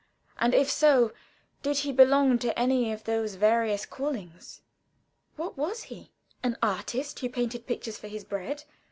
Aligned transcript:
and 0.39 0.55
if 0.55 0.67
so, 0.67 1.13
did 1.61 1.77
he 1.77 1.91
belong 1.91 2.39
to 2.39 2.57
any 2.57 2.91
of 2.91 3.03
those 3.03 3.35
various 3.35 3.85
callings? 3.85 4.61
What 5.35 5.59
was 5.59 5.83
he? 5.89 6.09
An 6.41 6.57
artist 6.59 7.19
who 7.19 7.29
painted 7.29 7.67
pictures 7.67 7.99
for 7.99 8.07
his 8.07 8.23
bread? 8.23 8.63